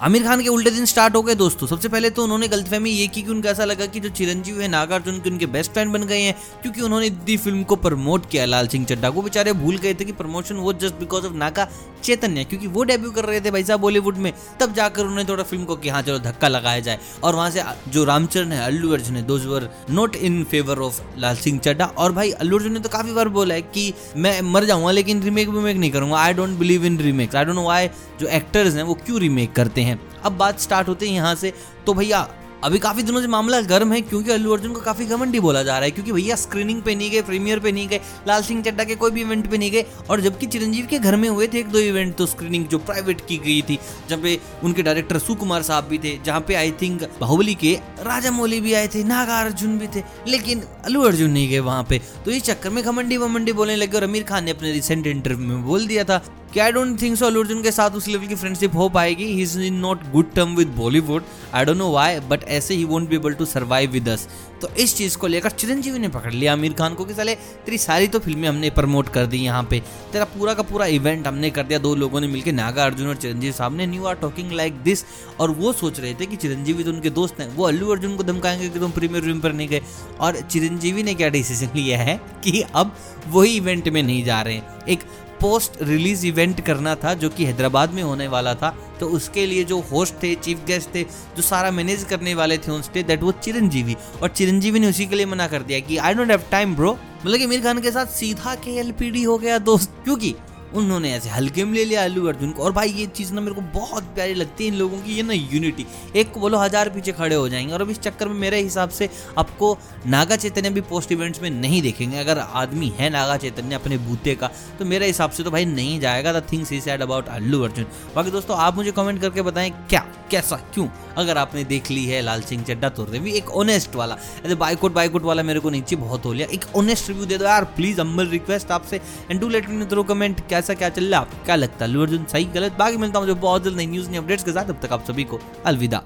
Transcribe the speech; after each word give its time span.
आमिर 0.00 0.22
खान 0.24 0.42
के 0.42 0.48
उल्टे 0.48 0.70
दिन 0.70 0.84
स्टार्ट 0.84 1.14
हो 1.14 1.20
गए 1.22 1.34
दोस्तों। 1.34 1.66
सबसे 1.66 1.88
पहले 1.88 2.10
तो 2.10 2.22
उन्होंने 2.24 2.46
गलतफहमी 2.48 2.90
ये 2.90 3.06
की 3.06 3.22
कि 3.22 3.30
उनको 3.30 3.48
ऐसा 3.48 3.64
लगा 3.64 3.86
कि 3.86 4.00
जो 4.00 4.08
चिरंजीव 4.10 4.60
है, 4.60 4.68
नागार्जुन 4.68 5.18
के 5.20 5.30
उनके 5.30 5.46
बेस्ट 5.46 5.72
फ्रेंड 5.72 5.92
बन 5.92 6.02
गए 6.02 6.20
हैं, 6.20 6.34
क्योंकि 6.62 6.80
उन्होंने 6.80 7.10
दी 7.10 7.36
फ़िल्म 7.36 7.62
को 7.62 7.76
प्रमोट 7.78 8.28
किया 8.30 8.44
लाल 8.46 8.68
सिंह 8.68 8.86
चड्डा 8.86 9.10
को। 9.10 9.22
बेचारे 9.22 9.52
भूल 9.54 9.76
गए 9.78 9.94
थे 9.94 10.04
कि 10.04 10.12
प्रमोशन 10.12 10.54
वो 10.56 10.72
just 10.74 10.94
because 10.94 11.26
of 11.26 11.34
Naga 11.34 11.68
Chaitanya, 12.02 12.44
क्योंकि 12.44 12.66
वो 12.66 12.84
डेब्यू 12.84 13.10
कर 13.10 13.24
रहे 13.24 13.40
थे 13.40 13.50
भाई 13.50 13.64
साहब 13.64 13.80
बॉलीवुड 13.80 14.16
में। 14.16 14.32
तब 14.60 14.74
जाकर 14.74 15.02
उन्होंने 15.02 15.24
थोड़ा 15.24 15.44
फ़िल्म 15.44 15.64
को 15.64 15.76
कि 15.76 15.88
हाँ 15.88 16.02
चलो 16.02 16.18
धक्का 16.20 16.48
लगाया 16.48 16.80
जाए। 16.80 16.98
और 17.22 17.34
वहाँ 17.34 17.50
से 17.50 17.62
जो 17.88 18.04
रामचरण 18.04 18.52
है, 18.52 18.64
अल्लू 18.66 18.92
अर्जुन 18.92 19.16
है 19.16 19.22
those 19.26 19.46
were 19.46 19.68
not 19.90 20.16
in 20.16 20.42
favour 20.50 20.78
of 20.78 21.00
Lal 21.18 21.36
Singh 21.36 21.58
Chaddha 21.58 21.86
और 21.86 22.12
भाई 22.12 22.30
अल्लू 22.32 22.56
अर्जुन 22.56 22.72
ने 22.72 22.80
तो 22.80 22.88
काफ़ी 22.88 23.12
बार 23.12 23.28
बोला 23.28 23.54
है 23.54 23.62
कि 23.62 23.92
मैं 24.16 24.40
मर 24.42 24.64
जाऊँगा, 24.64 24.90
लेकिन 24.90 25.22
रीमेक 25.22 25.48
वीमेक 25.48 25.76
नहीं 25.76 25.90
करूँगा। 25.90 26.18
I 26.18 26.32
don't 26.32 26.58
believe 26.58 26.86
in 26.86 26.98
remakes 27.00 27.36
I 27.36 27.44
don't 27.44 27.56
know 27.56 27.66
why 27.66 27.88
जो 28.20 28.26
एक्टर्स 28.28 28.74
हैं 28.74 28.82
वो 28.82 28.94
क्यों 28.96 29.20
रीमेक 29.20 29.52
करते 29.52 29.80
हैं। 29.80 29.89
अब 30.24 30.36
बात 30.38 30.60
स्टार्ट 30.60 30.88
होती 30.88 31.06
है 31.06 31.14
यहाँ 31.14 31.34
से। 31.34 31.52
तो 31.86 31.94
भैया, 31.94 32.28
अभी 32.64 32.78
काफ़ी 32.78 33.02
दिनों 33.02 33.20
से 33.20 33.26
मामला 33.26 33.60
गर्म 33.62 33.92
है 33.92 34.00
क्योंकि 34.00 34.30
अल्लू 34.30 34.52
अर्जुन 34.52 34.72
को 34.72 34.80
काफ़ी 34.80 35.04
घमंडी 35.06 35.40
बोला 35.40 35.62
जा 35.62 35.72
रहा 35.72 35.84
है, 35.84 35.90
क्योंकि 35.90 36.12
भैया 36.12 36.36
स्क्रीनिंग 36.36 36.82
पे 36.82 36.94
नहीं 36.94 37.10
गए 37.10 37.20
प्रीमियर 37.22 37.58
पे 37.58 37.70
नहीं 37.72 37.86
गए, 37.88 38.00
लाल 38.28 38.42
सिंह 38.42 38.62
चड्डा 38.62 38.84
के 38.84 38.94
कोई 38.94 39.10
भी 39.10 39.20
इवेंट 39.20 39.48
पे 39.50 39.58
नहीं 39.58 39.70
गए, 39.70 39.84
और 40.10 40.20
जबकि 40.20 40.46
चिरंजीव 40.46 40.86
के 40.86 40.98
घर 40.98 41.16
में 41.16 41.28
हुए 41.28 41.46
थे 41.46 41.58
एक 41.58 41.68
दो 41.68 41.78
इवेंट 41.78 42.14
तो 42.16 42.26
स्क्रीनिंग 42.26 42.66
जो 42.66 42.78
प्राइवेट 42.80 43.20
की 43.28 43.36
गई 43.38 43.62
थी, 43.62 43.78
जहाँ 44.08 44.20
पे 44.22 44.38
उनके 44.64 44.82
डायरेक्टर 44.82 45.18
सुकुमार 45.18 45.62
साहब 45.62 45.84
भी 45.84 45.98
थे, 45.98 46.16
जहाँ 46.24 46.40
पे 46.40 46.54
आई 46.54 46.72
थिंक 46.82 47.02
बाहुबली 47.20 47.54
के 47.54 47.72
राजा 48.00 48.30
मौली 48.30 48.60
भी 48.60 48.74
आए 48.74 48.88
थे, 48.88 49.04
नागा 49.04 49.40
अर्जुन 49.40 49.78
भी 49.78 49.88
थे, 49.88 50.02
लेकिन 50.28 50.62
अल्लू 50.84 51.02
अर्जुन 51.02 51.30
नहीं 51.30 51.48
गए 51.48 51.58
वहाँ 51.60 51.86
पे। 51.88 52.00
तो 52.24 52.30
इस 52.30 52.42
चक्कर 52.42 52.70
में 52.70 52.82
घमंडी 52.84 53.16
वमंडी 53.16 53.52
बोलने 53.52 53.76
लगे 53.76 53.96
और 53.96 54.04
आमिर 54.04 54.22
खान 54.22 54.44
ने 54.44 54.50
अपने 54.50 54.72
रिसेंट 54.72 55.06
इंटरव्यू 55.06 55.46
में 55.46 55.64
बोल 55.64 55.86
दिया 55.86 56.04
था। 56.04 56.22
कि 56.54 56.60
I 56.60 56.72
don't 56.72 57.00
think 57.02 57.16
so 57.16 57.26
Allu 57.26 57.40
Arjun 57.40 57.62
के 57.62 57.70
साथ 57.72 57.90
उस 57.90 58.08
लेवल 58.08 58.26
की 58.26 58.34
फ्रेंडशिप 58.34 58.74
हो 58.74 58.88
पाएगी? 58.88 59.24
He 59.24 59.42
is 59.42 59.58
in 59.60 59.74
not 59.80 60.10
good 60.12 60.32
term 60.34 60.54
with 60.56 60.68
Bollywood 60.76 61.24
I 61.54 61.64
don't 61.64 61.76
know 61.76 61.90
why 61.90 62.20
but 62.20 62.44
ऐसे 62.44 62.74
ही 62.74 62.84
won't 62.84 63.08
be 63.08 63.16
able 63.16 63.34
to 63.34 63.44
survive 63.46 63.90
with 63.90 64.08
us 64.08 64.28
तो 64.62 64.68
इस 64.74 64.96
चीज़ 64.96 65.16
को 65.18 65.26
लेकर 65.26 65.50
चिरंजीवी 65.50 65.98
ने 65.98 66.08
पकड़ 66.08 66.32
लिया, 66.32 66.52
आमिर 66.52 66.72
खान 66.72 66.94
को 66.94 67.04
कि 67.04 67.14
साले, 67.14 67.34
तेरी 67.34 67.78
सारी 67.78 68.08
तो 68.08 68.18
फ़िल्में 68.18 68.48
हमने 68.48 68.70
प्रमोट 68.70 69.08
कर 69.08 69.26
दी 69.26 69.38
यहाँ 69.38 69.62
पे। 69.70 69.80
तेरा 70.12 70.24
पूरा 70.24 70.54
का 70.54 70.62
पूरा 70.62 70.86
इवेंट 70.86 71.26
हमने 71.26 71.50
कर 71.50 71.62
दिया, 71.62 71.78
दो 71.78 71.94
लोगों 71.94 72.20
ने 72.20 72.26
मिलकर 72.26 72.52
नागा, 72.52 72.84
अर्जुन 72.84 73.08
और 73.08 73.16
चिरंजीवी 73.16 73.52
साहब 73.52 73.76
ने। 73.76 73.86
You 73.86 74.04
are 74.04 74.14
talking 74.16 74.52
like 74.52 74.82
this 74.82 75.04
और 75.40 75.50
वो 75.50 75.72
सोच 75.72 76.00
रहे 76.00 76.14
थे 76.14 76.26
कि 76.26 76.36
चिरंजीवी 76.36 76.84
तो 76.84 76.90
उनके 76.90 77.10
दोस्त 77.10 77.40
हैं। 77.40 77.48
वो 77.56 77.66
अल्लू 77.66 77.88
अर्जुन 77.88 78.16
को 78.16 78.22
धमकाएँगे 78.22 78.68
कि 78.68 78.78
तुम 78.78 78.90
प्रीमियर 78.90 79.24
रूम 79.24 79.40
पर 79.40 79.52
नहीं 79.52 79.68
गए। 79.68 79.80
और 80.20 80.40
चिरंजीवी 80.40 81.02
ने 81.02 81.14
क्या 81.14 81.28
डिसीज़न 81.28 81.70
लिया 81.76 81.98
है 81.98 82.20
कि 82.44 82.60
अब 82.62 82.94
वही 83.28 83.56
इवेंट 83.56 83.88
में 83.88 84.02
नहीं 84.02 84.22
जा 84.24 84.40
रहे 84.42 84.54
हैं। 84.54 84.84
एक 84.86 85.04
पोस्ट 85.40 85.82
रिलीज़ 85.82 86.26
इवेंट 86.26 86.60
करना 86.60 86.94
था, 86.94 87.14
जो 87.14 87.28
कि 87.30 87.44
हैदराबाद 87.44 87.92
में 87.92 88.02
होने 88.02 88.28
वाला 88.28 88.54
था 88.54 88.76
तो 89.00 89.06
उसके 89.08 89.44
लिए 89.46 89.64
जो 89.64 89.78
होस्ट 89.82 90.14
थे 90.22 90.34
चीफ 90.36 90.64
गेस्ट 90.66 90.94
थे, 90.94 91.02
जो 91.36 91.42
सारा 91.42 91.70
मैनेज 91.70 92.04
करने 92.04 92.34
वाले 92.34 92.58
थे 92.58 92.72
उन 92.72 92.82
स्टेज 92.82 93.06
दैट 93.06 93.22
वो 93.22 93.32
चिरंजीवी। 93.34 93.96
और 94.22 94.28
चिरंजीवी 94.30 94.80
ने 94.80 94.88
उसी 94.88 95.06
के 95.06 95.16
लिए 95.16 95.26
मना 95.26 95.46
कर 95.48 95.62
दिया 95.62 95.80
कि 95.80 95.96
I 95.98 96.14
don't 96.14 96.30
have 96.30 96.42
time 96.50 96.74
bro 96.76 96.92
मतलब 97.16 97.38
कि 97.38 97.46
मीर 97.46 97.60
खान 97.60 97.80
के 97.80 97.90
साथ 97.90 98.06
सीधा 98.08 98.54
के 98.56 98.76
एलपीडी 98.80 99.22
हो 99.22 99.38
गया, 99.38 99.58
दोस्त। 99.60 99.94
क्योंकि 100.04 100.34
उन्होंने 100.74 101.12
ऐसे 101.12 101.28
हल्के 101.28 101.64
में 101.64 101.72
ले 101.74 101.84
लिया 101.84 102.04
अल्लू 102.04 102.26
अर्जुन 102.28 102.50
को। 102.52 102.62
और 102.62 102.72
भाई, 102.72 102.88
ये 102.90 103.06
चीज़ 103.08 103.32
ना 103.32 103.40
मेरे 103.40 103.54
को 103.54 103.60
बहुत 103.74 104.04
प्यारी 104.14 104.34
लगती 104.34 104.64
है 104.64 104.72
इन 104.72 104.78
लोगों 104.78 104.98
की, 104.98 105.14
ये 105.14 105.22
ना 105.22 105.32
यूनिटी 105.32 105.86
एक 106.16 106.32
को 106.32 106.40
बोलो, 106.40 106.58
हज़ार 106.58 106.88
पीछे 106.88 107.12
खड़े 107.12 107.34
हो 107.36 107.48
जाएँगे। 107.48 107.72
और 107.72 107.82
अब 107.82 107.90
इस 107.90 108.00
चक्कर 108.00 108.28
में 108.28 108.34
मेरे 108.36 108.60
हिसाब 108.60 108.90
से 108.90 109.08
आपको 109.38 109.76
नागा 110.06 110.36
चैतन्य 110.36 110.70
भी 110.70 110.80
पोस्ट 110.90 111.12
इवेंट्स 111.12 111.42
में 111.42 111.50
नहीं 111.50 111.82
देखेंगे। 111.82 112.18
अगर 112.18 112.38
आदमी 112.38 112.92
है 112.98 113.10
नागा 113.10 113.36
चैतन्य 113.36 113.74
अपने 113.74 113.98
बूते 113.98 114.34
का 114.34 114.50
तो 114.78 114.84
मेरे 114.84 115.06
हिसाब 115.06 115.30
से 115.30 115.42
तो 115.42 115.50
भाई 115.50 115.64
नहीं 115.66 115.98
जाएगा 116.00 116.32
the 116.32 116.42
things 116.52 116.70
he 116.72 116.80
said 116.80 117.02
about 117.02 117.28
Allu 117.28 117.62
Arjun. 117.62 117.86
बाकी 118.16 118.30
दोस्तों, 118.30 118.56
आप 118.58 118.76
मुझे 118.76 118.92
कमेंट 118.92 119.20
करके 119.20 119.42
बताएँ 119.42 119.70
क्या, 119.70 120.06
कैसा, 120.30 120.56
क्यों? 120.74 120.88
अगर 121.18 121.38
आपने 121.38 121.62
देख 121.64 121.90
ली 121.90 122.04
है 122.06 122.20
लाल 122.22 122.42
सिंह 122.42 122.62
चड्डा 122.64 122.88
तो 122.88 123.04
रिव्यू 123.04 123.34
एक 123.34 123.50
ऑनेस्ट 123.52 123.94
वाला, 123.96 124.16
ऐसे 124.44 124.54
बाइकोट 124.54 124.92
बाइकोट 124.92 125.22
वाला 125.22 125.42
मेरे 125.42 125.60
को 125.60 125.70
नीचे 125.70 125.96
बहुत 125.96 126.24
हो 126.24 126.32
लिया। 126.32 126.46
एक 126.48 126.64
ऑनेस्ट 126.76 127.08
रिव्यू 127.08 127.26
दे 127.26 127.38
दो 127.38 127.44
यार 127.44 127.64
प्लीज़ 127.76 128.00
अम्बल 128.00 128.28
रिक्वेस्ट 128.28 128.70
आपसे। 128.70 129.00
And 129.30 129.40
do 129.40 129.48
let 129.48 129.68
me 129.70 129.86
through 129.86 130.02
comment 130.04 130.40
कैसा 130.60 130.74
क्या 130.74 130.88
चल 130.88 131.04
रहा 131.04 131.20
है? 131.20 131.26
आपको 131.26 131.44
क्या 131.44 131.56
लगता 131.56 131.86
है? 131.86 132.00
अर्जुन 132.02 132.24
सही, 132.24 132.44
गलत? 132.44 132.72
बाकी 132.72 132.96
मिलता 132.96 133.18
हूँ 133.18 133.26
जो 133.26 133.34
बहुत 133.34 133.64
जल्द 133.64 133.76
नई 133.76 133.86
न्यूज़ 133.86 134.10
नई 134.10 134.16
अपडेट्स 134.16 134.44
के 134.44 134.52
साथ। 134.52 134.64
अब 134.64 134.80
तक 134.82 134.92
आप 134.92 135.04
सभी 135.04 135.24
को 135.24 135.40
अलविदा। 135.66 136.02